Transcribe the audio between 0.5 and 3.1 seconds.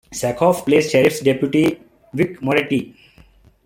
plays Sheriff's Deputy Vic Moretti.